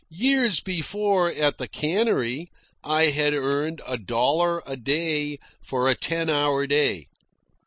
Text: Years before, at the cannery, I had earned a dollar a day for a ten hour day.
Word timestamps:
Years 0.17 0.61
before, 0.61 1.29
at 1.31 1.59
the 1.59 1.67
cannery, 1.67 2.49
I 2.83 3.11
had 3.11 3.35
earned 3.35 3.83
a 3.85 3.99
dollar 3.99 4.63
a 4.65 4.75
day 4.75 5.37
for 5.61 5.87
a 5.87 5.93
ten 5.95 6.27
hour 6.27 6.65
day. 6.65 7.05